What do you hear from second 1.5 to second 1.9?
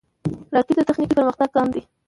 ګام دی